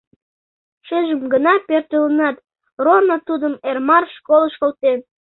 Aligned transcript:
Шыжым 0.85 1.21
гына 1.33 1.53
пӧртылынат, 1.67 2.35
роно 2.85 3.17
тудым 3.27 3.53
Эрмар 3.69 4.03
школыш 4.17 4.53
колтен. 4.61 4.99